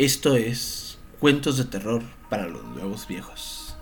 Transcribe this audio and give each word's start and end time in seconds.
Esto 0.00 0.34
es 0.34 0.96
Cuentos 1.18 1.58
de 1.58 1.66
Terror 1.66 2.02
para 2.30 2.48
los 2.48 2.64
Nuevos 2.64 3.06
Viejos. 3.06 3.76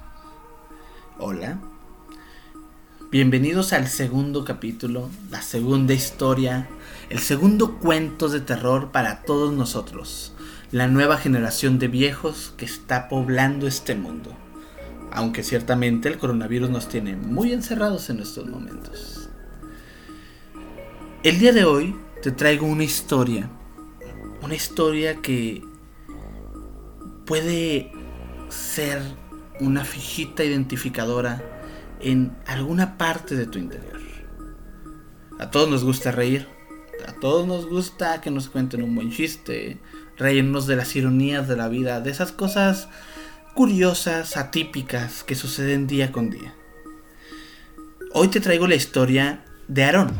Hola. 1.16 1.60
Bienvenidos 3.12 3.72
al 3.72 3.86
segundo 3.86 4.44
capítulo, 4.44 5.10
la 5.30 5.42
segunda 5.42 5.94
historia, 5.94 6.68
el 7.08 7.20
segundo 7.20 7.78
cuento 7.78 8.28
de 8.28 8.40
terror 8.40 8.90
para 8.90 9.22
todos 9.22 9.52
nosotros, 9.52 10.32
la 10.72 10.88
nueva 10.88 11.18
generación 11.18 11.78
de 11.78 11.86
viejos 11.86 12.52
que 12.56 12.64
está 12.64 13.08
poblando 13.08 13.68
este 13.68 13.94
mundo. 13.94 14.36
Aunque 15.12 15.44
ciertamente 15.44 16.08
el 16.08 16.18
coronavirus 16.18 16.68
nos 16.68 16.88
tiene 16.88 17.14
muy 17.14 17.52
encerrados 17.52 18.10
en 18.10 18.18
estos 18.18 18.48
momentos. 18.48 19.28
El 21.22 21.38
día 21.38 21.52
de 21.52 21.64
hoy 21.64 21.94
te 22.24 22.32
traigo 22.32 22.66
una 22.66 22.82
historia, 22.82 23.48
una 24.42 24.56
historia 24.56 25.22
que 25.22 25.62
puede 27.28 27.92
ser 28.48 29.02
una 29.60 29.84
fijita 29.84 30.44
identificadora 30.44 31.44
en 32.00 32.34
alguna 32.46 32.96
parte 32.96 33.36
de 33.36 33.46
tu 33.46 33.58
interior. 33.58 34.00
A 35.38 35.50
todos 35.50 35.68
nos 35.68 35.84
gusta 35.84 36.10
reír, 36.10 36.48
a 37.06 37.12
todos 37.12 37.46
nos 37.46 37.68
gusta 37.68 38.22
que 38.22 38.30
nos 38.30 38.48
cuenten 38.48 38.82
un 38.82 38.94
buen 38.94 39.12
chiste, 39.12 39.78
reírnos 40.16 40.66
de 40.66 40.76
las 40.76 40.96
ironías 40.96 41.46
de 41.46 41.56
la 41.56 41.68
vida, 41.68 42.00
de 42.00 42.10
esas 42.10 42.32
cosas 42.32 42.88
curiosas, 43.54 44.38
atípicas 44.38 45.22
que 45.22 45.34
suceden 45.34 45.86
día 45.86 46.10
con 46.12 46.30
día. 46.30 46.54
Hoy 48.14 48.28
te 48.28 48.40
traigo 48.40 48.66
la 48.66 48.74
historia 48.74 49.44
de 49.68 49.84
Aarón, 49.84 50.12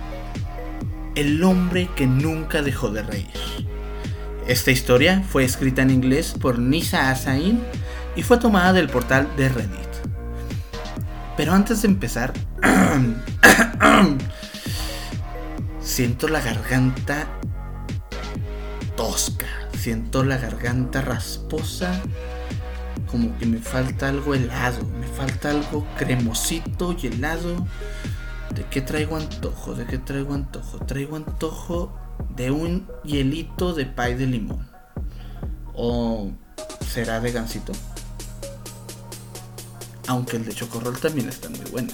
el 1.15 1.43
hombre 1.43 1.89
que 1.97 2.07
nunca 2.07 2.61
dejó 2.61 2.91
de 2.91 3.03
reír. 3.03 3.68
Esta 4.49 4.71
historia 4.71 5.23
fue 5.29 5.45
escrita 5.45 5.83
en 5.83 5.91
inglés 5.91 6.33
por 6.33 6.59
Nisa 6.59 7.11
Asain 7.11 7.63
y 8.17 8.23
fue 8.23 8.39
tomada 8.39 8.73
del 8.73 8.89
portal 8.89 9.29
de 9.37 9.51
Reddit. 9.51 9.89
Pero 11.37 11.53
antes 11.53 11.83
de 11.83 11.89
empezar, 11.89 12.33
siento 15.83 16.29
la 16.29 16.41
garganta 16.41 17.29
tosca, 18.97 19.45
siento 19.77 20.25
la 20.25 20.39
garganta 20.39 21.03
rasposa, 21.03 22.01
como 23.11 23.37
que 23.37 23.45
me 23.45 23.59
falta 23.59 24.09
algo 24.09 24.35
helado, 24.35 24.83
me 24.99 25.07
falta 25.09 25.51
algo 25.51 25.87
cremosito 25.99 26.97
y 26.99 27.09
helado. 27.09 27.67
¿De 28.55 28.65
qué 28.65 28.81
traigo 28.81 29.19
antojo? 29.19 29.75
¿De 29.75 29.85
qué 29.85 29.99
traigo 29.99 30.33
antojo? 30.33 30.79
Traigo 30.79 31.17
antojo 31.17 32.08
de 32.39 32.53
un 32.53 32.87
hielito 33.05 33.75
de 33.75 33.85
pay 33.85 34.15
de 34.15 34.27
limón. 34.27 34.67
¿O 35.75 36.31
será 36.89 37.21
de 37.21 37.33
gansito? 37.33 37.73
Aunque 40.07 40.37
el 40.37 40.47
de 40.47 40.55
chocorrol 40.55 40.99
también 40.99 41.29
está 41.29 41.51
muy 41.51 41.71
bueno. 41.71 41.93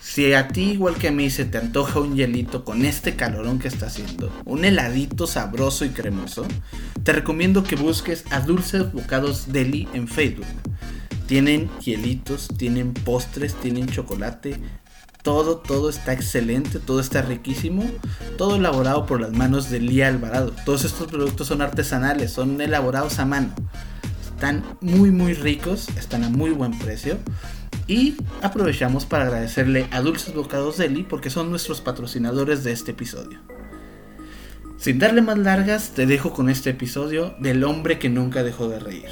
Si 0.00 0.32
a 0.34 0.48
ti 0.48 0.72
igual 0.72 0.96
que 0.96 1.08
a 1.08 1.12
mí 1.12 1.30
se 1.30 1.44
te 1.44 1.58
antoja 1.58 2.00
un 2.00 2.14
hielito 2.14 2.64
con 2.64 2.84
este 2.84 3.16
calorón 3.16 3.58
que 3.58 3.68
está 3.68 3.86
haciendo, 3.86 4.32
un 4.44 4.64
heladito 4.64 5.26
sabroso 5.26 5.84
y 5.84 5.90
cremoso, 5.90 6.46
te 7.02 7.12
recomiendo 7.12 7.62
que 7.62 7.76
busques 7.76 8.24
a 8.30 8.40
Dulces 8.40 8.92
Bocados 8.92 9.52
Deli 9.52 9.88
en 9.94 10.08
Facebook. 10.08 10.46
Tienen 11.26 11.70
hielitos, 11.80 12.48
tienen 12.56 12.94
postres, 12.94 13.54
tienen 13.54 13.86
chocolate, 13.86 14.58
todo, 15.22 15.56
todo 15.56 15.90
está 15.90 16.12
excelente, 16.12 16.78
todo 16.78 17.00
está 17.00 17.22
riquísimo, 17.22 17.84
todo 18.36 18.56
elaborado 18.56 19.06
por 19.06 19.20
las 19.20 19.32
manos 19.32 19.70
de 19.70 19.80
Lía 19.80 20.08
Alvarado. 20.08 20.52
Todos 20.64 20.84
estos 20.84 21.08
productos 21.08 21.46
son 21.46 21.62
artesanales, 21.62 22.32
son 22.32 22.60
elaborados 22.60 23.18
a 23.18 23.24
mano. 23.24 23.54
Están 24.22 24.64
muy 24.80 25.10
muy 25.10 25.34
ricos, 25.34 25.88
están 25.96 26.24
a 26.24 26.30
muy 26.30 26.50
buen 26.50 26.78
precio. 26.78 27.18
Y 27.86 28.16
aprovechamos 28.42 29.06
para 29.06 29.24
agradecerle 29.24 29.88
a 29.90 30.00
Dulces 30.02 30.34
Bocados 30.34 30.76
Deli 30.76 31.04
porque 31.04 31.30
son 31.30 31.50
nuestros 31.50 31.80
patrocinadores 31.80 32.62
de 32.62 32.72
este 32.72 32.90
episodio. 32.90 33.40
Sin 34.76 34.98
darle 34.98 35.22
más 35.22 35.38
largas, 35.38 35.90
te 35.90 36.06
dejo 36.06 36.32
con 36.32 36.50
este 36.50 36.70
episodio 36.70 37.34
del 37.40 37.64
hombre 37.64 37.98
que 37.98 38.10
nunca 38.10 38.44
dejó 38.44 38.68
de 38.68 38.78
reír. 38.78 39.08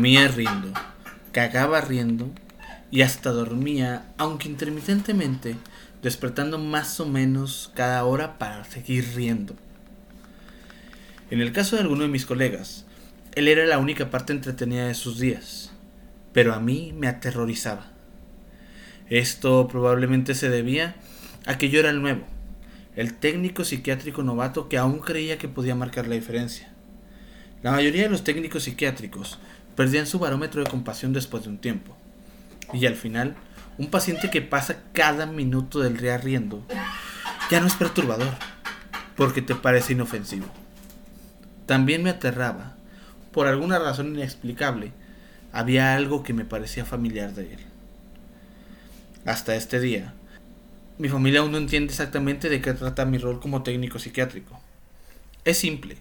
Comía 0.00 0.28
riendo, 0.28 0.72
cagaba 1.30 1.82
riendo 1.82 2.30
y 2.90 3.02
hasta 3.02 3.32
dormía, 3.32 4.06
aunque 4.16 4.48
intermitentemente, 4.48 5.56
despertando 6.02 6.58
más 6.58 7.00
o 7.00 7.06
menos 7.06 7.70
cada 7.74 8.02
hora 8.06 8.38
para 8.38 8.64
seguir 8.64 9.12
riendo. 9.14 9.56
En 11.30 11.42
el 11.42 11.52
caso 11.52 11.76
de 11.76 11.82
alguno 11.82 12.04
de 12.04 12.08
mis 12.08 12.24
colegas, 12.24 12.86
él 13.34 13.46
era 13.46 13.66
la 13.66 13.76
única 13.76 14.08
parte 14.08 14.32
entretenida 14.32 14.86
de 14.86 14.94
sus 14.94 15.18
días, 15.18 15.70
pero 16.32 16.54
a 16.54 16.60
mí 16.60 16.94
me 16.96 17.06
aterrorizaba. 17.06 17.90
Esto 19.10 19.68
probablemente 19.68 20.34
se 20.34 20.48
debía 20.48 20.96
a 21.44 21.58
que 21.58 21.68
yo 21.68 21.78
era 21.78 21.90
el 21.90 22.00
nuevo, 22.00 22.24
el 22.96 23.12
técnico 23.12 23.64
psiquiátrico 23.64 24.22
novato 24.22 24.70
que 24.70 24.78
aún 24.78 25.00
creía 25.00 25.36
que 25.36 25.48
podía 25.48 25.74
marcar 25.74 26.08
la 26.08 26.14
diferencia. 26.14 26.72
La 27.62 27.72
mayoría 27.72 28.04
de 28.04 28.08
los 28.08 28.24
técnicos 28.24 28.62
psiquiátricos 28.62 29.38
perdían 29.80 30.06
su 30.06 30.18
barómetro 30.18 30.62
de 30.62 30.68
compasión 30.68 31.14
después 31.14 31.44
de 31.44 31.48
un 31.48 31.56
tiempo. 31.56 31.96
Y 32.74 32.84
al 32.84 32.96
final, 32.96 33.34
un 33.78 33.86
paciente 33.86 34.28
que 34.28 34.42
pasa 34.42 34.82
cada 34.92 35.24
minuto 35.24 35.80
del 35.80 35.96
día 35.96 36.18
riendo 36.18 36.62
ya 37.50 37.62
no 37.62 37.66
es 37.66 37.72
perturbador, 37.76 38.34
porque 39.16 39.40
te 39.40 39.54
parece 39.54 39.94
inofensivo. 39.94 40.44
También 41.64 42.02
me 42.02 42.10
aterraba, 42.10 42.76
por 43.32 43.46
alguna 43.46 43.78
razón 43.78 44.14
inexplicable, 44.14 44.92
había 45.50 45.94
algo 45.94 46.24
que 46.24 46.34
me 46.34 46.44
parecía 46.44 46.84
familiar 46.84 47.32
de 47.32 47.54
él. 47.54 47.60
Hasta 49.24 49.54
este 49.54 49.80
día, 49.80 50.12
mi 50.98 51.08
familia 51.08 51.40
aún 51.40 51.52
no 51.52 51.56
entiende 51.56 51.90
exactamente 51.90 52.50
de 52.50 52.60
qué 52.60 52.74
trata 52.74 53.06
mi 53.06 53.16
rol 53.16 53.40
como 53.40 53.62
técnico 53.62 53.98
psiquiátrico. 53.98 54.60
Es 55.46 55.56
simple, 55.56 55.96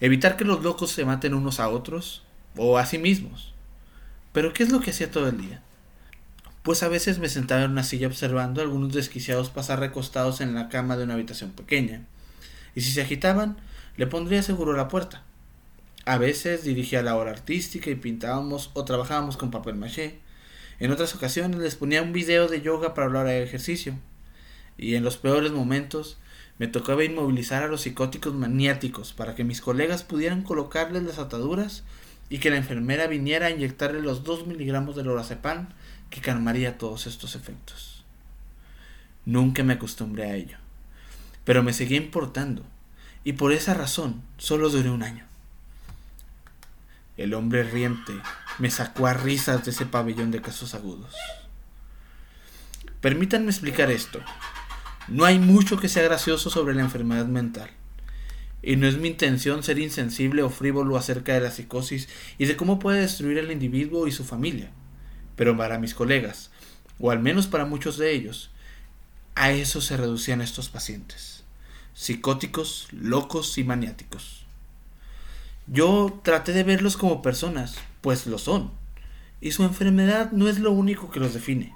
evitar 0.00 0.38
que 0.38 0.46
los 0.46 0.62
locos 0.62 0.92
se 0.92 1.04
maten 1.04 1.34
unos 1.34 1.60
a 1.60 1.68
otros 1.68 2.24
o 2.56 2.78
a 2.78 2.86
sí 2.86 2.98
mismos. 2.98 3.54
Pero 4.32 4.52
¿qué 4.52 4.62
es 4.62 4.70
lo 4.70 4.80
que 4.80 4.90
hacía 4.90 5.10
todo 5.10 5.28
el 5.28 5.38
día? 5.38 5.62
Pues 6.62 6.82
a 6.82 6.88
veces 6.88 7.18
me 7.18 7.28
sentaba 7.28 7.62
en 7.62 7.70
una 7.70 7.82
silla 7.82 8.08
observando 8.08 8.60
a 8.60 8.64
algunos 8.64 8.92
desquiciados 8.92 9.50
pasar 9.50 9.80
recostados 9.80 10.40
en 10.40 10.54
la 10.54 10.68
cama 10.68 10.96
de 10.96 11.04
una 11.04 11.14
habitación 11.14 11.50
pequeña, 11.52 12.02
y 12.74 12.82
si 12.82 12.92
se 12.92 13.02
agitaban, 13.02 13.56
le 13.96 14.06
pondría 14.06 14.42
seguro 14.42 14.72
la 14.74 14.88
puerta. 14.88 15.22
A 16.04 16.18
veces 16.18 16.64
dirigía 16.64 17.02
la 17.02 17.16
hora 17.16 17.32
artística 17.32 17.90
y 17.90 17.94
pintábamos 17.94 18.70
o 18.74 18.84
trabajábamos 18.84 19.36
con 19.36 19.50
papel 19.50 19.74
maché. 19.74 20.20
En 20.78 20.92
otras 20.92 21.14
ocasiones 21.14 21.58
les 21.58 21.74
ponía 21.74 22.02
un 22.02 22.12
video 22.12 22.48
de 22.48 22.62
yoga 22.62 22.94
para 22.94 23.08
hablar 23.08 23.26
de 23.26 23.42
ejercicio. 23.42 23.94
Y 24.76 24.94
en 24.94 25.04
los 25.04 25.16
peores 25.16 25.50
momentos 25.50 26.16
me 26.58 26.68
tocaba 26.68 27.04
inmovilizar 27.04 27.62
a 27.62 27.68
los 27.68 27.82
psicóticos 27.82 28.32
maniáticos 28.34 29.12
para 29.12 29.34
que 29.34 29.44
mis 29.44 29.60
colegas 29.60 30.04
pudieran 30.04 30.42
colocarles 30.42 31.02
las 31.02 31.18
ataduras 31.18 31.82
y 32.30 32.38
que 32.38 32.50
la 32.50 32.56
enfermera 32.56 33.06
viniera 33.06 33.46
a 33.46 33.50
inyectarle 33.50 34.00
los 34.00 34.24
2 34.24 34.46
miligramos 34.46 34.96
de 34.96 35.04
lorazepam 35.04 35.68
que 36.10 36.20
calmaría 36.20 36.78
todos 36.78 37.06
estos 37.06 37.34
efectos. 37.34 38.04
Nunca 39.24 39.62
me 39.62 39.74
acostumbré 39.74 40.24
a 40.24 40.34
ello, 40.34 40.58
pero 41.44 41.62
me 41.62 41.72
seguía 41.72 41.98
importando, 41.98 42.64
y 43.24 43.34
por 43.34 43.52
esa 43.52 43.74
razón 43.74 44.22
solo 44.38 44.70
duré 44.70 44.90
un 44.90 45.02
año. 45.02 45.24
El 47.16 47.34
hombre 47.34 47.64
riente 47.64 48.12
me 48.58 48.70
sacó 48.70 49.06
a 49.06 49.14
risas 49.14 49.64
de 49.64 49.72
ese 49.72 49.86
pabellón 49.86 50.30
de 50.30 50.40
casos 50.40 50.74
agudos. 50.74 51.14
Permítanme 53.00 53.50
explicar 53.50 53.90
esto. 53.90 54.20
No 55.08 55.24
hay 55.24 55.38
mucho 55.38 55.78
que 55.78 55.88
sea 55.88 56.02
gracioso 56.02 56.48
sobre 56.48 56.74
la 56.74 56.82
enfermedad 56.82 57.26
mental. 57.26 57.70
Y 58.62 58.76
no 58.76 58.88
es 58.88 58.98
mi 58.98 59.08
intención 59.08 59.62
ser 59.62 59.78
insensible 59.78 60.42
o 60.42 60.50
frívolo 60.50 60.96
acerca 60.96 61.34
de 61.34 61.40
la 61.40 61.50
psicosis 61.50 62.08
y 62.38 62.46
de 62.46 62.56
cómo 62.56 62.78
puede 62.78 63.00
destruir 63.00 63.38
al 63.38 63.52
individuo 63.52 64.06
y 64.08 64.12
su 64.12 64.24
familia. 64.24 64.70
Pero 65.36 65.56
para 65.56 65.78
mis 65.78 65.94
colegas, 65.94 66.50
o 66.98 67.10
al 67.10 67.20
menos 67.20 67.46
para 67.46 67.64
muchos 67.64 67.98
de 67.98 68.12
ellos, 68.12 68.50
a 69.36 69.52
eso 69.52 69.80
se 69.80 69.96
reducían 69.96 70.40
estos 70.40 70.68
pacientes. 70.68 71.44
Psicóticos, 71.94 72.88
locos 72.92 73.56
y 73.58 73.64
maniáticos. 73.64 74.44
Yo 75.68 76.20
traté 76.24 76.52
de 76.52 76.64
verlos 76.64 76.96
como 76.96 77.22
personas, 77.22 77.76
pues 78.00 78.26
lo 78.26 78.38
son. 78.38 78.72
Y 79.40 79.52
su 79.52 79.62
enfermedad 79.62 80.32
no 80.32 80.48
es 80.48 80.58
lo 80.58 80.72
único 80.72 81.10
que 81.10 81.20
los 81.20 81.34
define. 81.34 81.74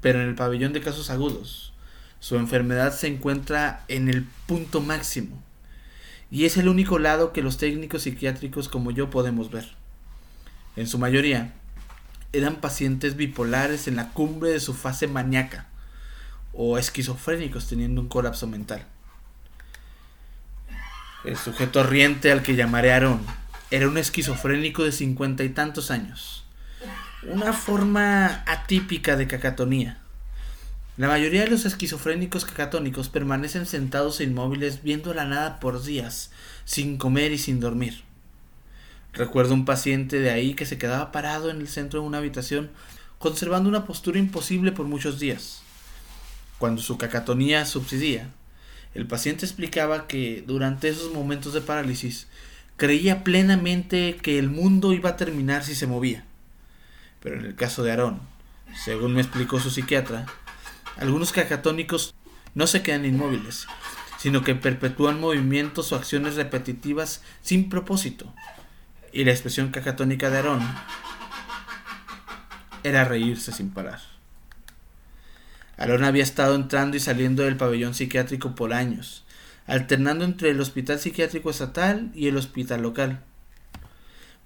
Pero 0.00 0.20
en 0.20 0.28
el 0.28 0.34
pabellón 0.34 0.72
de 0.72 0.80
casos 0.80 1.10
agudos, 1.10 1.72
su 2.18 2.36
enfermedad 2.36 2.92
se 2.92 3.06
encuentra 3.06 3.84
en 3.86 4.08
el 4.08 4.24
punto 4.46 4.80
máximo 4.80 5.45
y 6.30 6.44
es 6.44 6.56
el 6.56 6.68
único 6.68 6.98
lado 6.98 7.32
que 7.32 7.42
los 7.42 7.56
técnicos 7.58 8.02
psiquiátricos 8.02 8.68
como 8.68 8.90
yo 8.90 9.10
podemos 9.10 9.50
ver. 9.50 9.68
En 10.76 10.86
su 10.86 10.98
mayoría, 10.98 11.54
eran 12.32 12.56
pacientes 12.56 13.16
bipolares 13.16 13.88
en 13.88 13.96
la 13.96 14.10
cumbre 14.10 14.50
de 14.50 14.60
su 14.60 14.74
fase 14.74 15.06
maníaca 15.06 15.66
o 16.52 16.78
esquizofrénicos 16.78 17.68
teniendo 17.68 18.00
un 18.00 18.08
colapso 18.08 18.46
mental. 18.46 18.86
El 21.24 21.36
sujeto 21.36 21.82
riente 21.82 22.30
al 22.30 22.42
que 22.42 22.56
llamaré 22.56 22.92
Aarón 22.92 23.20
era 23.70 23.88
un 23.88 23.98
esquizofrénico 23.98 24.84
de 24.84 24.92
cincuenta 24.92 25.44
y 25.44 25.48
tantos 25.48 25.90
años. 25.90 26.44
Una 27.28 27.52
forma 27.52 28.44
atípica 28.46 29.16
de 29.16 29.26
cacatonía. 29.26 29.98
La 30.96 31.08
mayoría 31.08 31.42
de 31.42 31.50
los 31.50 31.66
esquizofrénicos 31.66 32.46
cacatónicos 32.46 33.10
permanecen 33.10 33.66
sentados 33.66 34.18
e 34.18 34.24
inmóviles 34.24 34.82
viendo 34.82 35.12
la 35.12 35.26
nada 35.26 35.60
por 35.60 35.82
días, 35.82 36.30
sin 36.64 36.96
comer 36.96 37.32
y 37.32 37.38
sin 37.38 37.60
dormir. 37.60 38.02
Recuerdo 39.12 39.52
un 39.52 39.66
paciente 39.66 40.20
de 40.20 40.30
ahí 40.30 40.54
que 40.54 40.64
se 40.64 40.78
quedaba 40.78 41.12
parado 41.12 41.50
en 41.50 41.60
el 41.60 41.68
centro 41.68 42.00
de 42.00 42.06
una 42.06 42.18
habitación, 42.18 42.70
conservando 43.18 43.68
una 43.68 43.84
postura 43.84 44.18
imposible 44.18 44.72
por 44.72 44.86
muchos 44.86 45.18
días. 45.18 45.60
Cuando 46.58 46.80
su 46.80 46.96
cacatonía 46.96 47.66
subsidía, 47.66 48.30
el 48.94 49.06
paciente 49.06 49.44
explicaba 49.44 50.06
que 50.06 50.42
durante 50.46 50.88
esos 50.88 51.12
momentos 51.12 51.52
de 51.52 51.60
parálisis 51.60 52.26
creía 52.78 53.22
plenamente 53.22 54.16
que 54.22 54.38
el 54.38 54.48
mundo 54.48 54.94
iba 54.94 55.10
a 55.10 55.16
terminar 55.16 55.62
si 55.62 55.74
se 55.74 55.86
movía. 55.86 56.24
Pero 57.22 57.38
en 57.38 57.44
el 57.44 57.54
caso 57.54 57.82
de 57.82 57.90
Aarón, 57.90 58.20
según 58.82 59.12
me 59.12 59.20
explicó 59.20 59.60
su 59.60 59.70
psiquiatra, 59.70 60.26
algunos 60.96 61.32
cacatónicos 61.32 62.14
no 62.54 62.66
se 62.66 62.82
quedan 62.82 63.04
inmóviles, 63.04 63.66
sino 64.18 64.42
que 64.42 64.54
perpetúan 64.54 65.20
movimientos 65.20 65.92
o 65.92 65.96
acciones 65.96 66.36
repetitivas 66.36 67.22
sin 67.42 67.68
propósito. 67.68 68.32
Y 69.12 69.24
la 69.24 69.32
expresión 69.32 69.70
cacatónica 69.70 70.30
de 70.30 70.38
Aarón 70.38 70.60
era 72.82 73.04
reírse 73.04 73.52
sin 73.52 73.70
parar. 73.70 74.00
Aarón 75.76 76.04
había 76.04 76.22
estado 76.22 76.54
entrando 76.54 76.96
y 76.96 77.00
saliendo 77.00 77.42
del 77.42 77.56
pabellón 77.56 77.94
psiquiátrico 77.94 78.54
por 78.54 78.72
años, 78.72 79.24
alternando 79.66 80.24
entre 80.24 80.50
el 80.50 80.60
hospital 80.60 80.98
psiquiátrico 80.98 81.50
estatal 81.50 82.10
y 82.14 82.28
el 82.28 82.36
hospital 82.36 82.82
local. 82.82 83.22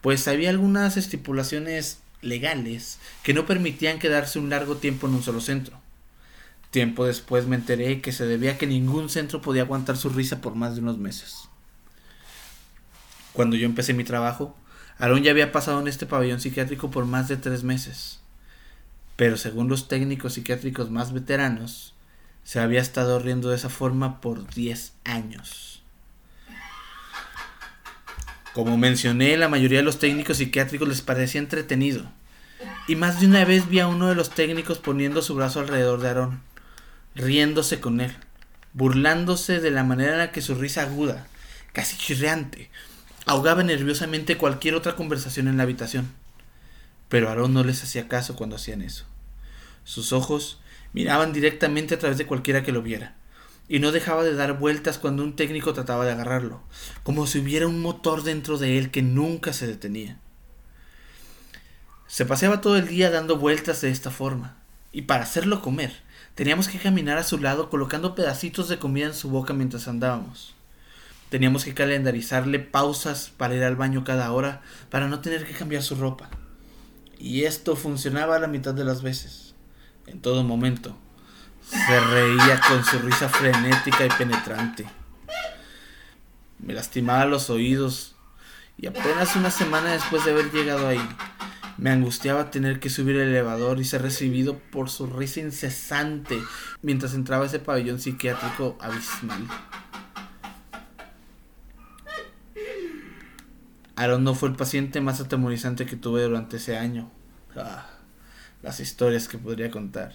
Pues 0.00 0.26
había 0.26 0.50
algunas 0.50 0.96
estipulaciones 0.96 2.00
legales 2.22 2.98
que 3.22 3.34
no 3.34 3.46
permitían 3.46 3.98
quedarse 3.98 4.38
un 4.38 4.50
largo 4.50 4.76
tiempo 4.76 5.06
en 5.06 5.14
un 5.14 5.22
solo 5.22 5.40
centro. 5.40 5.79
Tiempo 6.70 7.04
después 7.04 7.46
me 7.46 7.56
enteré 7.56 8.00
que 8.00 8.12
se 8.12 8.26
debía 8.26 8.52
a 8.52 8.58
que 8.58 8.66
ningún 8.66 9.08
centro 9.08 9.42
podía 9.42 9.62
aguantar 9.62 9.96
su 9.96 10.08
risa 10.08 10.40
por 10.40 10.54
más 10.54 10.74
de 10.74 10.82
unos 10.82 10.98
meses. 10.98 11.48
Cuando 13.32 13.56
yo 13.56 13.66
empecé 13.66 13.94
mi 13.94 14.04
trabajo, 14.04 14.56
Aarón 14.98 15.22
ya 15.22 15.30
había 15.30 15.52
pasado 15.52 15.80
en 15.80 15.88
este 15.88 16.06
pabellón 16.06 16.40
psiquiátrico 16.40 16.90
por 16.90 17.06
más 17.06 17.28
de 17.28 17.36
tres 17.36 17.64
meses 17.64 18.20
pero 19.20 19.36
según 19.36 19.68
los 19.68 19.86
técnicos 19.86 20.32
psiquiátricos 20.32 20.90
más 20.90 21.12
veteranos, 21.12 21.92
se 22.42 22.58
había 22.58 22.80
estado 22.80 23.18
riendo 23.18 23.50
de 23.50 23.56
esa 23.56 23.68
forma 23.68 24.18
por 24.22 24.48
10 24.48 24.94
años. 25.04 25.82
Como 28.54 28.78
mencioné, 28.78 29.36
la 29.36 29.50
mayoría 29.50 29.80
de 29.80 29.84
los 29.84 29.98
técnicos 29.98 30.38
psiquiátricos 30.38 30.88
les 30.88 31.02
parecía 31.02 31.38
entretenido, 31.38 32.10
y 32.88 32.96
más 32.96 33.20
de 33.20 33.26
una 33.26 33.44
vez 33.44 33.68
vi 33.68 33.80
a 33.80 33.88
uno 33.88 34.08
de 34.08 34.14
los 34.14 34.30
técnicos 34.30 34.78
poniendo 34.78 35.20
su 35.20 35.34
brazo 35.34 35.60
alrededor 35.60 36.00
de 36.00 36.08
Aarón, 36.08 36.40
riéndose 37.14 37.80
con 37.80 38.00
él, 38.00 38.16
burlándose 38.72 39.60
de 39.60 39.70
la 39.70 39.84
manera 39.84 40.12
en 40.12 40.18
la 40.18 40.32
que 40.32 40.42
su 40.42 40.54
risa 40.54 40.82
aguda, 40.82 41.26
casi 41.72 41.96
chirreante, 41.96 42.70
ahogaba 43.26 43.62
nerviosamente 43.62 44.36
cualquier 44.36 44.74
otra 44.74 44.96
conversación 44.96 45.48
en 45.48 45.56
la 45.56 45.64
habitación. 45.64 46.12
Pero 47.08 47.28
Aarón 47.28 47.54
no 47.54 47.64
les 47.64 47.82
hacía 47.82 48.08
caso 48.08 48.36
cuando 48.36 48.56
hacían 48.56 48.82
eso. 48.82 49.04
Sus 49.84 50.12
ojos 50.12 50.60
miraban 50.92 51.32
directamente 51.32 51.94
a 51.94 51.98
través 51.98 52.18
de 52.18 52.26
cualquiera 52.26 52.62
que 52.62 52.72
lo 52.72 52.82
viera, 52.82 53.16
y 53.68 53.78
no 53.78 53.92
dejaba 53.92 54.24
de 54.24 54.34
dar 54.34 54.58
vueltas 54.58 54.98
cuando 54.98 55.22
un 55.22 55.36
técnico 55.36 55.72
trataba 55.72 56.04
de 56.04 56.12
agarrarlo, 56.12 56.62
como 57.02 57.26
si 57.26 57.38
hubiera 57.38 57.68
un 57.68 57.80
motor 57.80 58.22
dentro 58.22 58.58
de 58.58 58.78
él 58.78 58.90
que 58.90 59.02
nunca 59.02 59.52
se 59.52 59.66
detenía. 59.66 60.18
Se 62.06 62.26
paseaba 62.26 62.60
todo 62.60 62.76
el 62.76 62.88
día 62.88 63.10
dando 63.10 63.38
vueltas 63.38 63.80
de 63.80 63.90
esta 63.90 64.10
forma, 64.10 64.59
y 64.92 65.02
para 65.02 65.24
hacerlo 65.24 65.62
comer, 65.62 65.92
teníamos 66.34 66.68
que 66.68 66.78
caminar 66.78 67.18
a 67.18 67.24
su 67.24 67.38
lado 67.38 67.70
colocando 67.70 68.14
pedacitos 68.14 68.68
de 68.68 68.78
comida 68.78 69.06
en 69.06 69.14
su 69.14 69.30
boca 69.30 69.52
mientras 69.52 69.88
andábamos. 69.88 70.54
Teníamos 71.28 71.64
que 71.64 71.74
calendarizarle 71.74 72.58
pausas 72.58 73.30
para 73.36 73.54
ir 73.54 73.62
al 73.62 73.76
baño 73.76 74.02
cada 74.02 74.32
hora 74.32 74.62
para 74.90 75.06
no 75.06 75.20
tener 75.20 75.46
que 75.46 75.52
cambiar 75.52 75.82
su 75.82 75.94
ropa. 75.94 76.28
Y 77.18 77.44
esto 77.44 77.76
funcionaba 77.76 78.36
a 78.36 78.40
la 78.40 78.48
mitad 78.48 78.74
de 78.74 78.84
las 78.84 79.02
veces 79.02 79.54
en 80.06 80.20
todo 80.20 80.42
momento. 80.42 80.96
Se 81.62 82.00
reía 82.00 82.60
con 82.66 82.84
su 82.84 82.98
risa 82.98 83.28
frenética 83.28 84.06
y 84.06 84.08
penetrante. 84.08 84.86
Me 86.58 86.74
lastimaba 86.74 87.24
los 87.26 87.48
oídos 87.48 88.16
y 88.76 88.86
apenas 88.86 89.36
una 89.36 89.50
semana 89.50 89.92
después 89.92 90.24
de 90.24 90.32
haber 90.32 90.50
llegado 90.50 90.88
ahí, 90.88 91.00
me 91.80 91.90
angustiaba 91.90 92.50
tener 92.50 92.78
que 92.78 92.90
subir 92.90 93.16
el 93.16 93.28
elevador 93.28 93.80
y 93.80 93.84
ser 93.84 94.02
recibido 94.02 94.58
por 94.58 94.90
su 94.90 95.06
risa 95.06 95.40
incesante 95.40 96.38
mientras 96.82 97.14
entraba 97.14 97.44
a 97.44 97.46
ese 97.46 97.58
pabellón 97.58 97.98
psiquiátrico 97.98 98.78
abismal. 98.80 99.48
Aaron 103.96 104.22
no 104.22 104.34
fue 104.34 104.50
el 104.50 104.56
paciente 104.56 105.00
más 105.00 105.20
atemorizante 105.20 105.86
que 105.86 105.96
tuve 105.96 106.22
durante 106.22 106.58
ese 106.58 106.78
año. 106.78 107.10
Ah 107.56 107.90
las 108.62 108.80
historias 108.80 109.28
que 109.28 109.38
podría 109.38 109.70
contar. 109.70 110.14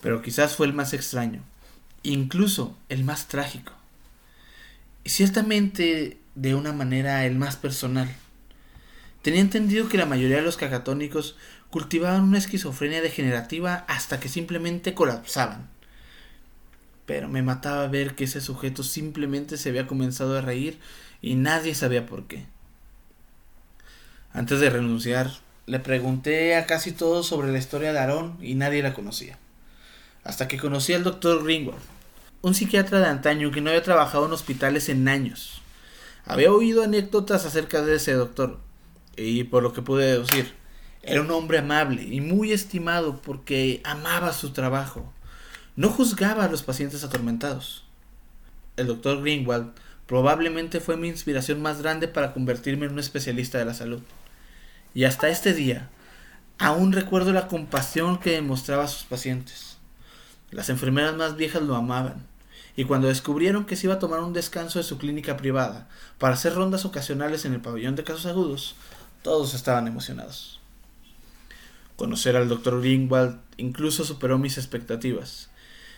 Pero 0.00 0.22
quizás 0.22 0.56
fue 0.56 0.66
el 0.66 0.72
más 0.72 0.92
extraño, 0.92 1.42
incluso 2.02 2.76
el 2.88 3.04
más 3.04 3.28
trágico. 3.28 3.72
Y 5.04 5.10
ciertamente 5.10 6.18
de 6.34 6.54
una 6.54 6.72
manera 6.72 7.24
el 7.24 7.36
más 7.36 7.56
personal. 7.56 8.08
Tenía 9.26 9.40
entendido 9.40 9.88
que 9.88 9.98
la 9.98 10.06
mayoría 10.06 10.36
de 10.36 10.42
los 10.42 10.56
cacatónicos 10.56 11.34
cultivaban 11.70 12.22
una 12.22 12.38
esquizofrenia 12.38 13.02
degenerativa 13.02 13.84
hasta 13.88 14.20
que 14.20 14.28
simplemente 14.28 14.94
colapsaban. 14.94 15.68
Pero 17.06 17.26
me 17.26 17.42
mataba 17.42 17.88
ver 17.88 18.14
que 18.14 18.22
ese 18.22 18.40
sujeto 18.40 18.84
simplemente 18.84 19.56
se 19.56 19.70
había 19.70 19.88
comenzado 19.88 20.38
a 20.38 20.42
reír 20.42 20.78
y 21.22 21.34
nadie 21.34 21.74
sabía 21.74 22.06
por 22.06 22.28
qué. 22.28 22.46
Antes 24.32 24.60
de 24.60 24.70
renunciar, 24.70 25.32
le 25.66 25.80
pregunté 25.80 26.54
a 26.54 26.66
casi 26.66 26.92
todos 26.92 27.26
sobre 27.26 27.50
la 27.50 27.58
historia 27.58 27.92
de 27.92 27.98
Aarón 27.98 28.38
y 28.40 28.54
nadie 28.54 28.80
la 28.80 28.94
conocía. 28.94 29.40
Hasta 30.22 30.46
que 30.46 30.56
conocí 30.56 30.92
al 30.92 31.02
doctor 31.02 31.42
Greenwald, 31.42 31.82
un 32.42 32.54
psiquiatra 32.54 33.00
de 33.00 33.06
antaño 33.06 33.50
que 33.50 33.60
no 33.60 33.70
había 33.70 33.82
trabajado 33.82 34.26
en 34.26 34.32
hospitales 34.32 34.88
en 34.88 35.08
años. 35.08 35.62
Había 36.24 36.52
oído 36.52 36.84
anécdotas 36.84 37.44
acerca 37.44 37.82
de 37.82 37.96
ese 37.96 38.12
doctor, 38.12 38.60
y 39.16 39.44
por 39.44 39.62
lo 39.62 39.72
que 39.72 39.82
pude 39.82 40.06
deducir, 40.06 40.54
era 41.02 41.20
un 41.20 41.30
hombre 41.30 41.58
amable 41.58 42.02
y 42.02 42.20
muy 42.20 42.52
estimado 42.52 43.20
porque 43.22 43.80
amaba 43.84 44.32
su 44.32 44.50
trabajo. 44.50 45.12
No 45.76 45.90
juzgaba 45.90 46.44
a 46.44 46.48
los 46.48 46.62
pacientes 46.62 47.04
atormentados. 47.04 47.84
El 48.76 48.88
doctor 48.88 49.22
Greenwald 49.22 49.72
probablemente 50.06 50.80
fue 50.80 50.96
mi 50.96 51.08
inspiración 51.08 51.62
más 51.62 51.82
grande 51.82 52.08
para 52.08 52.32
convertirme 52.32 52.86
en 52.86 52.92
un 52.92 52.98
especialista 52.98 53.58
de 53.58 53.64
la 53.64 53.74
salud. 53.74 54.00
Y 54.94 55.04
hasta 55.04 55.28
este 55.28 55.52
día, 55.52 55.90
aún 56.58 56.92
recuerdo 56.92 57.32
la 57.32 57.48
compasión 57.48 58.18
que 58.18 58.30
demostraba 58.30 58.84
a 58.84 58.88
sus 58.88 59.04
pacientes. 59.04 59.76
Las 60.50 60.70
enfermeras 60.70 61.14
más 61.14 61.36
viejas 61.36 61.62
lo 61.62 61.74
amaban, 61.74 62.26
y 62.76 62.84
cuando 62.84 63.08
descubrieron 63.08 63.64
que 63.64 63.76
se 63.76 63.86
iba 63.86 63.94
a 63.94 63.98
tomar 63.98 64.20
un 64.20 64.32
descanso 64.32 64.78
de 64.78 64.84
su 64.84 64.98
clínica 64.98 65.36
privada 65.36 65.88
para 66.18 66.34
hacer 66.34 66.54
rondas 66.54 66.84
ocasionales 66.84 67.44
en 67.44 67.54
el 67.54 67.60
pabellón 67.60 67.96
de 67.96 68.04
casos 68.04 68.26
agudos, 68.26 68.76
todos 69.26 69.54
estaban 69.54 69.88
emocionados. 69.88 70.60
Conocer 71.96 72.36
al 72.36 72.48
doctor 72.48 72.80
Greenwald 72.80 73.40
incluso 73.56 74.04
superó 74.04 74.38
mis 74.38 74.56
expectativas, 74.56 75.50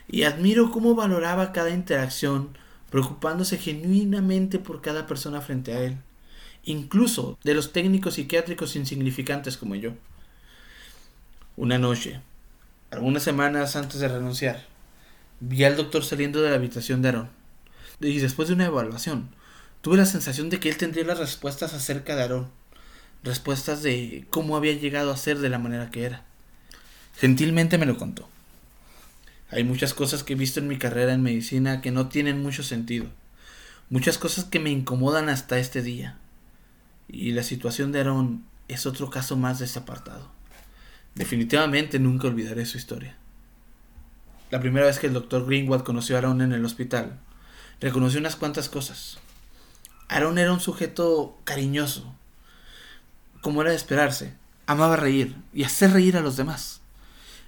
y 0.09 0.23
admiro 0.23 0.71
cómo 0.71 0.95
valoraba 0.95 1.53
cada 1.53 1.71
interacción, 1.71 2.57
preocupándose 2.89 3.59
genuinamente 3.59 4.59
por 4.59 4.81
cada 4.81 5.07
persona 5.07 5.43
frente 5.43 5.75
a 5.75 5.81
él 5.81 5.99
incluso 6.65 7.39
de 7.45 7.55
los 7.55 7.73
técnicos 7.73 8.15
psiquiátricos 8.15 8.77
insignificantes 8.77 9.57
como 9.57 9.75
yo. 9.75 9.93
Una 11.57 11.79
noche, 11.79 12.21
algunas 12.91 13.23
semanas 13.23 13.75
antes 13.75 14.01
de 14.01 14.09
renunciar, 14.09 14.67
vi 15.41 15.65
al 15.65 15.77
doctor 15.77 16.05
saliendo 16.05 16.43
de 16.43 16.51
la 16.51 16.57
habitación 16.57 17.03
de 17.03 17.09
Aarón. 17.09 17.31
Y 18.01 18.19
después 18.19 18.49
de 18.49 18.55
una 18.55 18.67
evaluación, 18.67 19.31
tuve 19.81 19.97
la 19.97 20.07
sensación 20.07 20.51
de 20.51 20.61
que 20.61 20.69
él 20.69 20.77
tendría 20.77 21.05
las 21.05 21.19
respuestas 21.19 21.75
acerca 21.75 22.15
de 22.17 22.23
Aarón. 22.23 22.58
Respuestas 23.23 23.83
de 23.83 24.27
cómo 24.31 24.57
había 24.57 24.73
llegado 24.73 25.11
a 25.11 25.17
ser 25.17 25.39
de 25.39 25.49
la 25.49 25.59
manera 25.59 25.91
que 25.91 26.05
era. 26.05 26.25
Gentilmente 27.17 27.79
me 27.79 27.87
lo 27.87 27.97
contó. 27.97 28.29
Hay 29.51 29.65
muchas 29.65 29.95
cosas 29.95 30.23
que 30.23 30.35
he 30.35 30.37
visto 30.37 30.61
en 30.61 30.69
mi 30.69 30.79
carrera 30.79 31.13
en 31.15 31.23
medicina 31.23 31.81
que 31.81 31.91
no 31.91 32.09
tienen 32.09 32.43
mucho 32.43 32.63
sentido 32.63 33.09
Muchas 33.91 34.19
cosas 34.19 34.45
que 34.45 34.61
me 34.61 34.69
incomodan 34.69 35.31
hasta 35.31 35.59
este 35.59 35.81
día. 35.81 36.19
Y 37.09 37.33
la 37.33 37.43
situación 37.43 37.91
de 37.91 38.01
Aaron 38.01 38.45
es 38.69 38.85
otro 38.85 39.09
caso 39.09 39.35
más 39.35 39.59
de 39.59 39.65
ese 39.65 39.79
apartado. 39.79 40.31
Definitivamente 41.15 41.99
nunca 41.99 42.29
olvidaré 42.29 42.67
su 42.67 42.77
historia. 42.77 43.17
La 44.51 44.61
primera 44.61 44.85
vez 44.85 44.99
que 44.99 45.07
el 45.07 45.15
doctor 45.15 45.47
Greenwald 45.47 45.85
conoció 45.85 46.17
a 46.17 46.19
Aaron 46.19 46.43
en 46.43 46.53
el 46.53 46.67
hospital, 46.67 47.19
reconoció 47.81 48.21
unas 48.21 48.37
cuantas 48.37 48.69
cosas. 48.69 49.17
Aaron 50.09 50.37
era 50.37 50.53
un 50.53 50.61
sujeto 50.61 51.39
cariñoso, 51.45 52.15
como 53.41 53.63
era 53.63 53.71
de 53.71 53.77
esperarse. 53.77 54.35
Amaba 54.67 54.97
reír 54.97 55.37
y 55.53 55.65
hacer 55.65 55.93
reír 55.93 56.17
a 56.17 56.21
los 56.21 56.37
demás. 56.37 56.81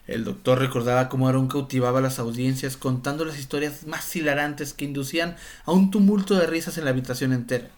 El 0.06 0.24
doctor 0.24 0.58
recordaba 0.58 1.08
cómo 1.08 1.28
Aaron 1.28 1.46
cautivaba 1.46 2.00
las 2.00 2.18
audiencias 2.18 2.76
contando 2.76 3.24
las 3.24 3.38
historias 3.38 3.86
más 3.86 4.16
hilarantes 4.16 4.72
que 4.72 4.84
inducían 4.84 5.36
a 5.64 5.72
un 5.72 5.90
tumulto 5.90 6.34
de 6.34 6.46
risas 6.46 6.78
en 6.78 6.84
la 6.84 6.90
habitación 6.90 7.32
entera. 7.32 7.68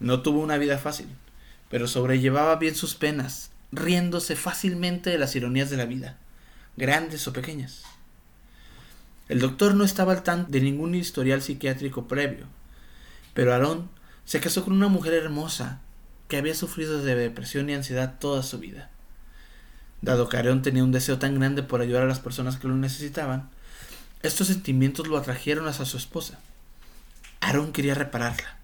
No 0.00 0.22
tuvo 0.22 0.40
una 0.40 0.58
vida 0.58 0.78
fácil, 0.78 1.06
pero 1.68 1.86
sobrellevaba 1.86 2.56
bien 2.56 2.74
sus 2.74 2.94
penas, 2.94 3.50
riéndose 3.70 4.34
fácilmente 4.34 5.10
de 5.10 5.18
las 5.18 5.36
ironías 5.36 5.70
de 5.70 5.76
la 5.76 5.84
vida, 5.84 6.16
grandes 6.76 7.28
o 7.28 7.32
pequeñas. 7.32 7.82
El 9.28 9.38
doctor 9.38 9.76
no 9.76 9.84
estaba 9.84 10.12
al 10.12 10.24
tanto 10.24 10.50
de 10.50 10.60
ningún 10.60 10.96
historial 10.96 11.42
psiquiátrico 11.42 12.08
previo, 12.08 12.46
pero 13.34 13.52
Aarón 13.52 13.88
se 14.24 14.40
casó 14.40 14.64
con 14.64 14.72
una 14.72 14.88
mujer 14.88 15.14
hermosa 15.14 15.80
que 16.30 16.38
había 16.38 16.54
sufrido 16.54 17.02
de 17.02 17.14
depresión 17.14 17.68
y 17.68 17.74
ansiedad 17.74 18.18
toda 18.18 18.42
su 18.42 18.58
vida. 18.58 18.88
Dado 20.00 20.30
que 20.30 20.38
Aarón 20.38 20.62
tenía 20.62 20.84
un 20.84 20.92
deseo 20.92 21.18
tan 21.18 21.34
grande 21.34 21.62
por 21.62 21.82
ayudar 21.82 22.04
a 22.04 22.06
las 22.06 22.20
personas 22.20 22.56
que 22.56 22.68
lo 22.68 22.76
necesitaban, 22.76 23.50
estos 24.22 24.46
sentimientos 24.46 25.08
lo 25.08 25.18
atrajeron 25.18 25.68
hacia 25.68 25.84
su 25.84 25.98
esposa. 25.98 26.38
Aarón 27.40 27.72
quería 27.72 27.94
repararla, 27.94 28.56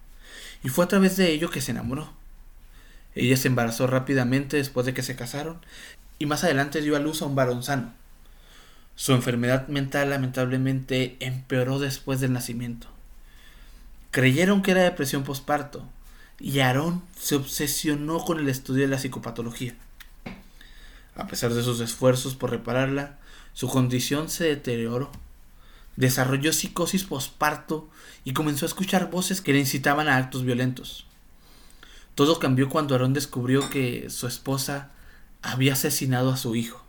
y 0.62 0.68
fue 0.68 0.84
a 0.84 0.88
través 0.88 1.16
de 1.16 1.30
ello 1.32 1.50
que 1.50 1.60
se 1.60 1.72
enamoró. 1.72 2.10
Ella 3.14 3.36
se 3.36 3.48
embarazó 3.48 3.86
rápidamente 3.86 4.56
después 4.56 4.86
de 4.86 4.94
que 4.94 5.02
se 5.02 5.16
casaron, 5.16 5.58
y 6.18 6.26
más 6.26 6.44
adelante 6.44 6.80
dio 6.80 6.96
a 6.96 7.00
luz 7.00 7.20
a 7.20 7.26
un 7.26 7.34
varón 7.34 7.62
sano. 7.62 7.92
Su 8.94 9.12
enfermedad 9.12 9.66
mental 9.68 10.10
lamentablemente 10.10 11.16
empeoró 11.20 11.78
después 11.80 12.20
del 12.20 12.32
nacimiento. 12.32 12.86
Creyeron 14.12 14.62
que 14.62 14.70
era 14.70 14.84
depresión 14.84 15.24
posparto, 15.24 15.86
y 16.38 16.60
Aarón 16.60 17.02
se 17.18 17.36
obsesionó 17.36 18.24
con 18.24 18.38
el 18.38 18.48
estudio 18.48 18.82
de 18.82 18.88
la 18.88 18.98
psicopatología. 18.98 19.74
A 21.14 21.26
pesar 21.26 21.54
de 21.54 21.62
sus 21.62 21.80
esfuerzos 21.80 22.34
por 22.34 22.50
repararla, 22.50 23.18
su 23.54 23.68
condición 23.68 24.28
se 24.28 24.44
deterioró. 24.44 25.10
Desarrolló 25.96 26.52
psicosis 26.52 27.04
posparto 27.04 27.88
y 28.24 28.34
comenzó 28.34 28.66
a 28.66 28.68
escuchar 28.68 29.10
voces 29.10 29.40
que 29.40 29.54
le 29.54 29.60
incitaban 29.60 30.08
a 30.08 30.18
actos 30.18 30.44
violentos. 30.44 31.06
Todo 32.14 32.38
cambió 32.38 32.68
cuando 32.68 32.94
Aarón 32.94 33.14
descubrió 33.14 33.70
que 33.70 34.10
su 34.10 34.26
esposa 34.26 34.90
había 35.42 35.72
asesinado 35.72 36.32
a 36.32 36.36
su 36.36 36.54
hijo. 36.54 36.84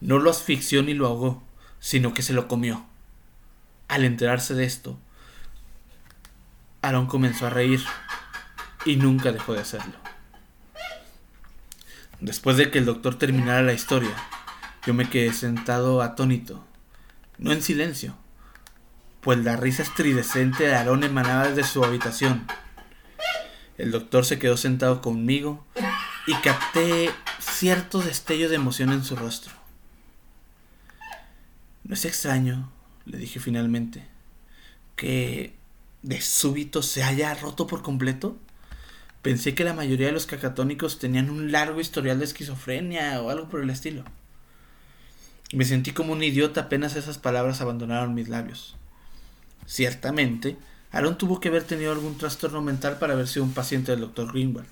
No 0.00 0.18
lo 0.18 0.30
asfixió 0.30 0.82
ni 0.82 0.92
lo 0.92 1.06
ahogó, 1.06 1.42
sino 1.80 2.12
que 2.12 2.22
se 2.22 2.34
lo 2.34 2.48
comió. 2.48 2.84
Al 3.88 4.04
enterarse 4.04 4.54
de 4.54 4.64
esto, 4.64 4.98
Aarón 6.82 7.06
comenzó 7.06 7.46
a 7.46 7.50
reír 7.50 7.80
y 8.84 8.96
nunca 8.96 9.32
dejó 9.32 9.54
de 9.54 9.60
hacerlo. 9.60 9.94
Después 12.20 12.56
de 12.56 12.70
que 12.70 12.78
el 12.78 12.84
doctor 12.84 13.18
terminara 13.18 13.62
la 13.62 13.72
historia, 13.72 14.14
yo 14.86 14.94
me 14.94 15.08
quedé 15.08 15.32
sentado 15.32 16.02
atónito, 16.02 16.64
no 17.38 17.52
en 17.52 17.62
silencio, 17.62 18.16
pues 19.20 19.38
la 19.38 19.56
risa 19.56 19.82
estridescente 19.82 20.64
de 20.64 20.74
Aarón 20.74 21.04
emanaba 21.04 21.48
desde 21.48 21.64
su 21.64 21.84
habitación. 21.84 22.46
El 23.78 23.90
doctor 23.90 24.24
se 24.24 24.38
quedó 24.38 24.56
sentado 24.56 25.00
conmigo 25.00 25.64
y 26.26 26.34
capté 26.34 27.10
cierto 27.40 28.00
destello 28.00 28.48
de 28.48 28.56
emoción 28.56 28.92
en 28.92 29.04
su 29.04 29.16
rostro. 29.16 29.52
No 31.84 31.94
es 31.94 32.04
extraño, 32.04 32.70
le 33.04 33.18
dije 33.18 33.40
finalmente, 33.40 34.06
que 34.96 35.54
de 36.02 36.20
súbito 36.20 36.82
se 36.82 37.02
haya 37.02 37.34
roto 37.34 37.66
por 37.66 37.82
completo. 37.82 38.36
Pensé 39.22 39.54
que 39.54 39.62
la 39.62 39.72
mayoría 39.72 40.08
de 40.08 40.12
los 40.12 40.26
cacatónicos 40.26 40.98
tenían 40.98 41.30
un 41.30 41.52
largo 41.52 41.80
historial 41.80 42.18
de 42.18 42.24
esquizofrenia 42.24 43.22
o 43.22 43.30
algo 43.30 43.48
por 43.48 43.60
el 43.60 43.70
estilo. 43.70 44.04
Me 45.52 45.64
sentí 45.64 45.92
como 45.92 46.12
un 46.12 46.24
idiota 46.24 46.62
apenas 46.62 46.96
esas 46.96 47.18
palabras 47.18 47.60
abandonaron 47.60 48.14
mis 48.14 48.28
labios. 48.28 48.74
Ciertamente, 49.64 50.56
Aaron 50.90 51.18
tuvo 51.18 51.38
que 51.38 51.48
haber 51.48 51.62
tenido 51.62 51.92
algún 51.92 52.18
trastorno 52.18 52.62
mental 52.62 52.98
para 52.98 53.12
haber 53.12 53.28
sido 53.28 53.44
un 53.44 53.54
paciente 53.54 53.92
del 53.92 54.00
doctor 54.00 54.32
Greenwald. 54.32 54.68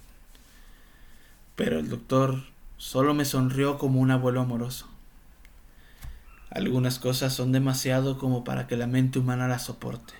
Pero 1.54 1.78
el 1.78 1.88
doctor 1.88 2.42
solo 2.76 3.14
me 3.14 3.24
sonrió 3.24 3.78
como 3.78 4.00
un 4.00 4.10
abuelo 4.10 4.40
amoroso. 4.40 4.88
Algunas 6.50 6.98
cosas 6.98 7.32
son 7.32 7.52
demasiado 7.52 8.18
como 8.18 8.42
para 8.42 8.66
que 8.66 8.76
la 8.76 8.88
mente 8.88 9.20
humana 9.20 9.46
las 9.46 9.64
soporte. 9.64 10.19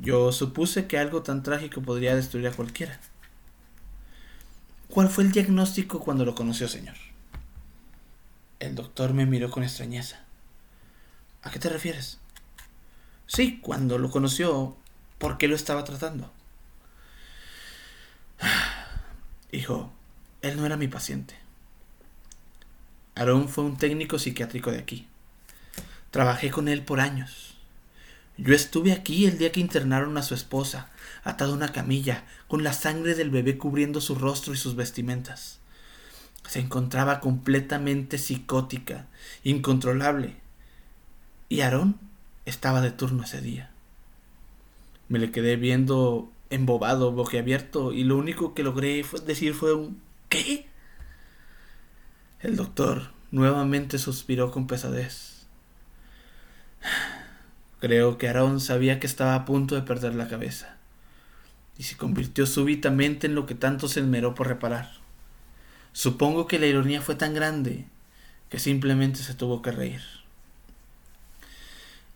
Yo 0.00 0.32
supuse 0.32 0.86
que 0.86 0.98
algo 0.98 1.22
tan 1.22 1.42
trágico 1.42 1.82
podría 1.82 2.16
destruir 2.16 2.48
a 2.48 2.52
cualquiera. 2.52 2.98
¿Cuál 4.88 5.08
fue 5.08 5.24
el 5.24 5.32
diagnóstico 5.32 6.00
cuando 6.00 6.24
lo 6.24 6.34
conoció, 6.34 6.68
señor? 6.68 6.96
El 8.58 8.74
doctor 8.74 9.12
me 9.12 9.26
miró 9.26 9.50
con 9.50 9.62
extrañeza. 9.62 10.24
¿A 11.42 11.50
qué 11.50 11.58
te 11.58 11.68
refieres? 11.68 12.18
Sí, 13.26 13.60
cuando 13.60 13.98
lo 13.98 14.10
conoció, 14.10 14.76
¿por 15.18 15.38
qué 15.38 15.48
lo 15.48 15.54
estaba 15.54 15.84
tratando? 15.84 16.32
Hijo, 19.52 19.92
él 20.42 20.56
no 20.56 20.66
era 20.66 20.76
mi 20.76 20.88
paciente. 20.88 21.34
Aaron 23.14 23.48
fue 23.48 23.64
un 23.64 23.76
técnico 23.76 24.18
psiquiátrico 24.18 24.72
de 24.72 24.78
aquí. 24.78 25.06
Trabajé 26.10 26.50
con 26.50 26.68
él 26.68 26.84
por 26.84 27.00
años. 27.00 27.49
Yo 28.42 28.54
estuve 28.54 28.92
aquí 28.92 29.26
el 29.26 29.36
día 29.36 29.52
que 29.52 29.60
internaron 29.60 30.16
a 30.16 30.22
su 30.22 30.32
esposa, 30.32 30.88
atada 31.24 31.50
a 31.50 31.54
una 31.54 31.72
camilla, 31.72 32.24
con 32.48 32.64
la 32.64 32.72
sangre 32.72 33.14
del 33.14 33.28
bebé 33.28 33.58
cubriendo 33.58 34.00
su 34.00 34.14
rostro 34.14 34.54
y 34.54 34.56
sus 34.56 34.76
vestimentas. 34.76 35.58
Se 36.48 36.60
encontraba 36.60 37.20
completamente 37.20 38.16
psicótica, 38.16 39.08
incontrolable. 39.44 40.36
Y 41.50 41.60
Aarón 41.60 41.98
estaba 42.46 42.80
de 42.80 42.92
turno 42.92 43.24
ese 43.24 43.42
día. 43.42 43.72
Me 45.08 45.18
le 45.18 45.32
quedé 45.32 45.56
viendo 45.56 46.32
embobado, 46.48 47.12
boquiabierto, 47.12 47.92
y 47.92 48.04
lo 48.04 48.16
único 48.16 48.54
que 48.54 48.62
logré 48.62 49.04
decir 49.26 49.52
fue 49.52 49.74
un 49.74 50.00
¿qué? 50.30 50.66
El 52.40 52.56
doctor 52.56 53.10
nuevamente 53.32 53.98
suspiró 53.98 54.50
con 54.50 54.66
pesadez. 54.66 55.46
Creo 57.80 58.18
que 58.18 58.28
Aarón 58.28 58.60
sabía 58.60 59.00
que 59.00 59.06
estaba 59.06 59.34
a 59.34 59.46
punto 59.46 59.74
de 59.74 59.80
perder 59.80 60.14
la 60.14 60.28
cabeza, 60.28 60.76
y 61.78 61.84
se 61.84 61.96
convirtió 61.96 62.44
súbitamente 62.44 63.26
en 63.26 63.34
lo 63.34 63.46
que 63.46 63.54
tanto 63.54 63.88
se 63.88 64.00
esmeró 64.00 64.34
por 64.34 64.48
reparar. 64.48 64.92
Supongo 65.94 66.46
que 66.46 66.58
la 66.58 66.66
ironía 66.66 67.00
fue 67.00 67.14
tan 67.14 67.32
grande 67.32 67.86
que 68.50 68.58
simplemente 68.58 69.20
se 69.20 69.32
tuvo 69.32 69.62
que 69.62 69.72
reír. 69.72 70.02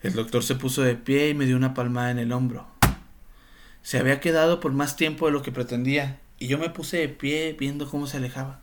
El 0.02 0.12
doctor 0.12 0.42
se 0.42 0.54
puso 0.54 0.82
de 0.82 0.96
pie 0.96 1.30
y 1.30 1.34
me 1.34 1.46
dio 1.46 1.56
una 1.56 1.72
palmada 1.72 2.10
en 2.10 2.18
el 2.18 2.32
hombro. 2.32 2.66
Se 3.80 3.98
había 3.98 4.20
quedado 4.20 4.60
por 4.60 4.72
más 4.72 4.96
tiempo 4.96 5.24
de 5.24 5.32
lo 5.32 5.40
que 5.40 5.50
pretendía, 5.50 6.20
y 6.38 6.46
yo 6.46 6.58
me 6.58 6.68
puse 6.68 6.98
de 6.98 7.08
pie 7.08 7.56
viendo 7.58 7.88
cómo 7.88 8.06
se 8.06 8.18
alejaba. 8.18 8.60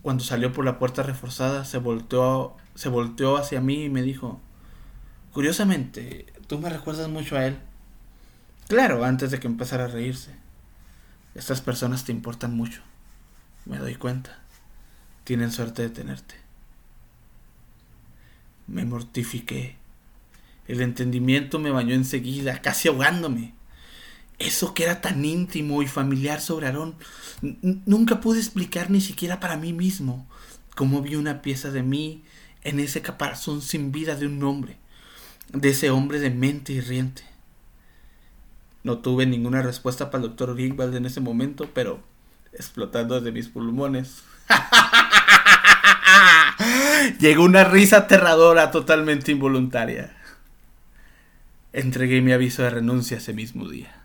Cuando 0.00 0.22
salió 0.22 0.52
por 0.52 0.64
la 0.64 0.78
puerta 0.78 1.02
reforzada, 1.02 1.64
se 1.64 1.78
volteó, 1.78 2.56
se 2.76 2.88
volteó 2.88 3.36
hacia 3.36 3.60
mí 3.60 3.84
y 3.84 3.88
me 3.88 4.02
dijo 4.02 4.40
Curiosamente, 5.32 6.26
tú 6.46 6.58
me 6.58 6.68
recuerdas 6.68 7.08
mucho 7.08 7.36
a 7.36 7.46
él. 7.46 7.58
Claro, 8.68 9.04
antes 9.04 9.30
de 9.30 9.40
que 9.40 9.46
empezara 9.46 9.84
a 9.84 9.88
reírse. 9.88 10.30
Estas 11.34 11.62
personas 11.62 12.04
te 12.04 12.12
importan 12.12 12.54
mucho. 12.54 12.82
Me 13.64 13.78
doy 13.78 13.94
cuenta. 13.94 14.38
Tienen 15.24 15.50
suerte 15.50 15.82
de 15.82 15.88
tenerte. 15.88 16.34
Me 18.66 18.84
mortifiqué. 18.84 19.76
El 20.68 20.82
entendimiento 20.82 21.58
me 21.58 21.70
bañó 21.70 21.94
enseguida, 21.94 22.60
casi 22.60 22.88
ahogándome. 22.88 23.54
Eso 24.38 24.74
que 24.74 24.84
era 24.84 25.00
tan 25.00 25.24
íntimo 25.24 25.82
y 25.82 25.86
familiar 25.86 26.42
sobre 26.42 26.66
Aarón, 26.66 26.96
nunca 27.40 28.20
pude 28.20 28.38
explicar 28.38 28.90
ni 28.90 29.00
siquiera 29.00 29.40
para 29.40 29.56
mí 29.56 29.72
mismo 29.72 30.26
cómo 30.74 31.00
vi 31.00 31.16
una 31.16 31.42
pieza 31.42 31.70
de 31.70 31.82
mí 31.82 32.22
en 32.62 32.80
ese 32.80 33.02
caparazón 33.02 33.62
sin 33.62 33.92
vida 33.92 34.16
de 34.16 34.26
un 34.26 34.42
hombre 34.42 34.81
de 35.52 35.70
ese 35.70 35.90
hombre 35.90 36.20
de 36.20 36.30
mente 36.30 36.72
y 36.72 36.80
riente. 36.80 37.22
No 38.84 38.98
tuve 38.98 39.26
ninguna 39.26 39.62
respuesta 39.62 40.10
para 40.10 40.24
el 40.24 40.30
doctor 40.30 40.54
Greenwald 40.54 40.94
en 40.96 41.06
ese 41.06 41.20
momento, 41.20 41.70
pero 41.72 42.00
explotando 42.52 43.14
desde 43.14 43.32
mis 43.32 43.48
pulmones. 43.48 44.22
Llegó 47.20 47.44
una 47.44 47.64
risa 47.64 47.98
aterradora 47.98 48.70
totalmente 48.70 49.32
involuntaria. 49.32 50.16
Entregué 51.72 52.20
mi 52.20 52.32
aviso 52.32 52.62
de 52.62 52.70
renuncia 52.70 53.18
ese 53.18 53.32
mismo 53.32 53.68
día. 53.68 54.01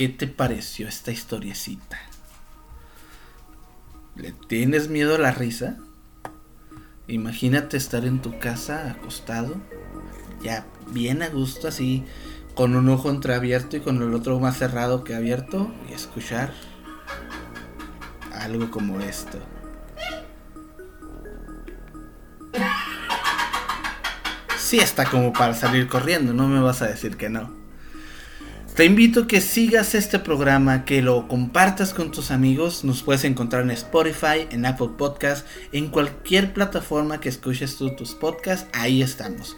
¿Qué 0.00 0.08
te 0.08 0.26
pareció 0.26 0.88
esta 0.88 1.12
historiecita? 1.12 1.98
¿Le 4.16 4.32
tienes 4.32 4.88
miedo 4.88 5.14
a 5.14 5.18
la 5.18 5.30
risa? 5.30 5.76
Imagínate 7.06 7.76
estar 7.76 8.06
en 8.06 8.22
tu 8.22 8.38
casa 8.38 8.92
acostado, 8.92 9.56
ya 10.42 10.64
bien 10.90 11.22
a 11.22 11.28
gusto 11.28 11.68
así, 11.68 12.02
con 12.54 12.76
un 12.76 12.88
ojo 12.88 13.10
entreabierto 13.10 13.76
y 13.76 13.80
con 13.80 14.02
el 14.02 14.14
otro 14.14 14.40
más 14.40 14.56
cerrado 14.56 15.04
que 15.04 15.14
abierto 15.14 15.70
y 15.90 15.92
escuchar 15.92 16.50
algo 18.32 18.70
como 18.70 19.00
esto. 19.00 19.38
Sí 24.56 24.78
está 24.78 25.04
como 25.04 25.34
para 25.34 25.52
salir 25.52 25.88
corriendo, 25.88 26.32
no 26.32 26.48
me 26.48 26.60
vas 26.60 26.80
a 26.80 26.86
decir 26.86 27.18
que 27.18 27.28
no. 27.28 27.59
Te 28.80 28.86
invito 28.86 29.20
a 29.20 29.26
que 29.26 29.42
sigas 29.42 29.94
este 29.94 30.18
programa, 30.18 30.86
que 30.86 31.02
lo 31.02 31.28
compartas 31.28 31.92
con 31.92 32.10
tus 32.10 32.30
amigos. 32.30 32.82
Nos 32.82 33.02
puedes 33.02 33.24
encontrar 33.24 33.62
en 33.62 33.72
Spotify, 33.72 34.48
en 34.50 34.64
Apple 34.64 34.92
Podcast, 34.96 35.46
en 35.72 35.88
cualquier 35.88 36.54
plataforma 36.54 37.20
que 37.20 37.28
escuches 37.28 37.76
tus 37.76 38.14
podcasts. 38.14 38.70
Ahí 38.72 39.02
estamos. 39.02 39.54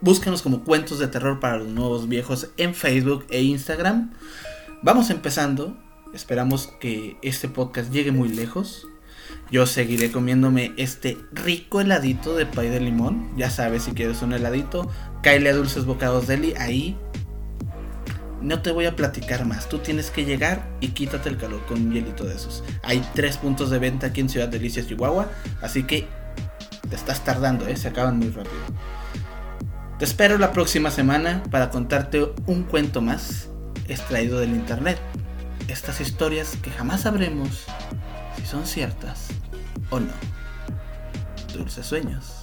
Búscanos 0.00 0.42
como 0.42 0.62
Cuentos 0.62 1.00
de 1.00 1.08
Terror 1.08 1.40
para 1.40 1.56
los 1.56 1.66
Nuevos 1.66 2.08
Viejos 2.08 2.50
en 2.56 2.76
Facebook 2.76 3.26
e 3.30 3.42
Instagram. 3.42 4.12
Vamos 4.80 5.10
empezando. 5.10 5.76
Esperamos 6.14 6.68
que 6.78 7.16
este 7.22 7.48
podcast 7.48 7.90
llegue 7.92 8.12
muy 8.12 8.28
lejos. 8.28 8.86
Yo 9.50 9.66
seguiré 9.66 10.12
comiéndome 10.12 10.72
este 10.76 11.18
rico 11.32 11.80
heladito 11.80 12.36
de 12.36 12.46
pay 12.46 12.68
de 12.68 12.80
limón. 12.80 13.32
Ya 13.36 13.50
sabes, 13.50 13.82
si 13.82 13.90
quieres 13.92 14.22
un 14.22 14.32
heladito, 14.32 14.88
cáele 15.22 15.50
a 15.50 15.54
Dulces 15.54 15.84
Bocados 15.84 16.28
Deli. 16.28 16.54
Ahí 16.58 16.96
no 18.46 18.62
te 18.62 18.70
voy 18.70 18.86
a 18.86 18.94
platicar 18.94 19.44
más. 19.44 19.68
Tú 19.68 19.78
tienes 19.78 20.12
que 20.12 20.24
llegar 20.24 20.68
y 20.80 20.90
quítate 20.90 21.28
el 21.28 21.36
calor 21.36 21.66
con 21.66 21.82
un 21.82 21.92
hielito 21.92 22.24
de 22.24 22.36
esos. 22.36 22.62
Hay 22.84 23.04
tres 23.12 23.38
puntos 23.38 23.70
de 23.70 23.80
venta 23.80 24.06
aquí 24.06 24.20
en 24.20 24.28
Ciudad 24.28 24.46
Delicias, 24.46 24.86
Chihuahua. 24.86 25.28
Así 25.60 25.82
que 25.82 26.06
te 26.88 26.94
estás 26.94 27.24
tardando, 27.24 27.66
¿eh? 27.66 27.76
se 27.76 27.88
acaban 27.88 28.18
muy 28.18 28.28
rápido. 28.28 28.54
Te 29.98 30.04
espero 30.04 30.38
la 30.38 30.52
próxima 30.52 30.92
semana 30.92 31.42
para 31.50 31.70
contarte 31.70 32.24
un 32.46 32.62
cuento 32.62 33.02
más 33.02 33.48
extraído 33.88 34.38
del 34.38 34.50
internet. 34.50 34.98
Estas 35.66 36.00
historias 36.00 36.56
que 36.62 36.70
jamás 36.70 37.00
sabremos 37.00 37.64
si 38.36 38.46
son 38.46 38.64
ciertas 38.64 39.26
o 39.90 39.98
no. 39.98 40.12
Dulces 41.52 41.84
sueños. 41.84 42.35